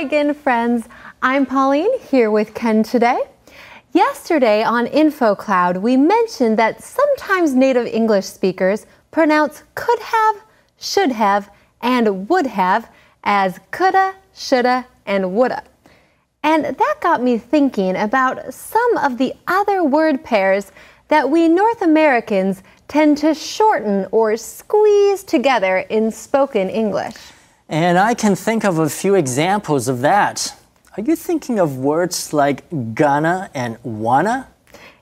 [0.00, 0.88] Hi again, friends.
[1.20, 3.20] I'm Pauline here with Ken today.
[3.92, 10.36] Yesterday on InfoCloud, we mentioned that sometimes native English speakers pronounce could have,
[10.78, 11.50] should have,
[11.82, 12.90] and would have
[13.24, 15.64] as coulda, shoulda, and woulda.
[16.42, 20.72] And that got me thinking about some of the other word pairs
[21.08, 27.16] that we North Americans tend to shorten or squeeze together in spoken English.
[27.70, 30.56] And I can think of a few examples of that.
[30.96, 34.48] Are you thinking of words like gonna and wanna?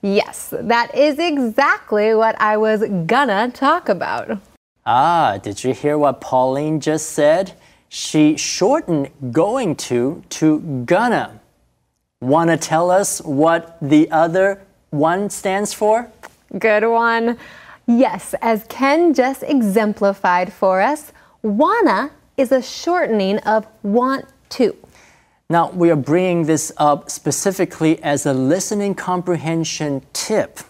[0.00, 4.38] Yes, that is exactly what I was gonna talk about.
[4.86, 7.52] Ah, did you hear what Pauline just said?
[7.90, 11.38] She shortened going to to gonna.
[12.22, 16.10] Wanna tell us what the other one stands for?
[16.58, 17.36] Good one.
[17.86, 21.12] Yes, as Ken just exemplified for us,
[21.42, 24.76] wanna is a shortening of want to.
[25.50, 30.60] Now, we are bringing this up specifically as a listening comprehension tip.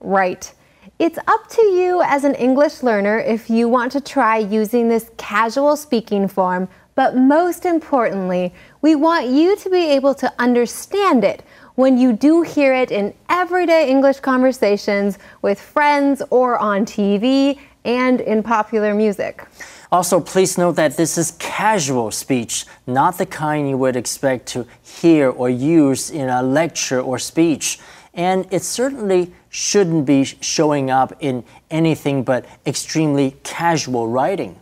[0.00, 0.52] Right.
[0.98, 5.10] It's up to you as an English learner if you want to try using this
[5.16, 11.42] casual speaking form, but most importantly, we want you to be able to understand it
[11.74, 18.20] when you do hear it in everyday English conversations with friends or on TV and
[18.20, 19.44] in popular music.
[19.90, 24.66] Also, please note that this is casual speech, not the kind you would expect to
[24.82, 27.78] hear or use in a lecture or speech.
[28.14, 34.58] And it certainly shouldn't be showing up in anything but extremely casual writing.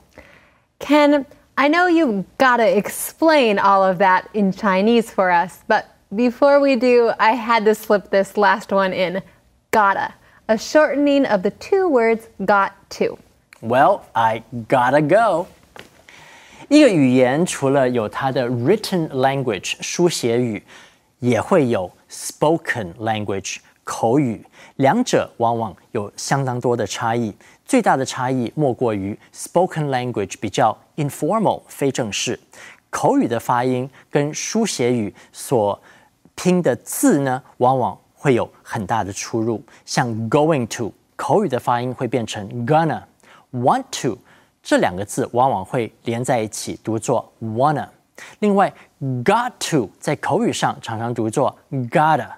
[0.79, 1.27] Ken,
[1.60, 6.60] I know you've got to explain all of that in Chinese for us, but before
[6.60, 9.22] we do, I had to slip this last one in.
[9.72, 10.14] Gotta,
[10.48, 13.18] a shortening of the two words got to.
[13.62, 15.48] Well, I gotta go.
[16.68, 20.64] 一个语言除了有它的 written language 书写语，
[21.20, 23.58] 也会有 spoken language
[23.91, 24.41] 口语，
[24.77, 27.35] 两者往往有相当多的差异。
[27.67, 32.39] 最大的差异莫过于 spoken language 比较 informal 非正式，
[32.89, 35.77] 口语的发音跟书写语所
[36.37, 39.61] 拼的字呢，往往会有很大的出入。
[39.85, 43.03] 像 going to 口语的发音会变成 gonna。
[43.53, 44.17] want to
[44.63, 47.89] 这两个字往往会连在一起读作 wanna。
[48.39, 48.73] 另外
[49.25, 51.59] ，got to 在口语上常常读作
[51.91, 52.31] gotta。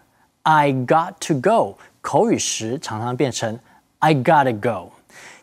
[0.42, 3.58] I got to go 口语时常常变成
[3.98, 4.91] I gotta go。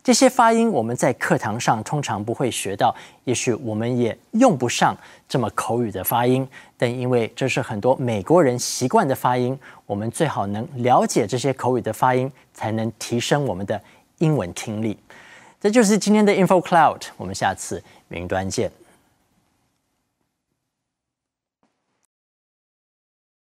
[0.04, 2.96] 这些发音我们在课堂上通常不会学到，
[3.26, 6.48] 也许我们也用不上这么口语的发音。
[6.78, 13.80] 但因为这是很多美国人习惯的发音，我们最好能了解这些口语的发音，才能提升我们的
[14.18, 14.98] 英文听力。
[15.62, 18.72] 这就是今天的 Info Cloud，我们下次云端见。